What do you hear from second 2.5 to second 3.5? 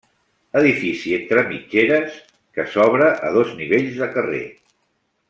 que s'obre a